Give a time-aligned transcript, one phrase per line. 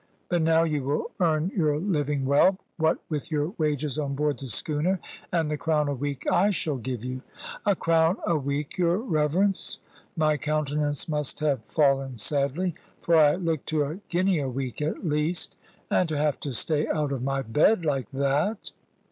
[0.29, 4.47] But now you will earn your living well, what with your wages on board the
[4.47, 4.99] schooner
[5.31, 7.21] and the crown a week I shall give you."
[7.67, 9.77] "A crown a week, your reverence!"
[10.17, 15.05] My countenance must have fallen sadly; for I looked to a guinea a week at
[15.05, 15.59] least.
[15.91, 18.71] "And to have to stay out of my bed like that!"